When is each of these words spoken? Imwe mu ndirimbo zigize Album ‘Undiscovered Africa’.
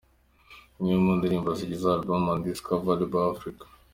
Imwe 0.79 0.95
mu 1.03 1.11
ndirimbo 1.19 1.49
zigize 1.57 1.85
Album 1.93 2.23
‘Undiscovered 2.33 3.11
Africa’. 3.31 3.63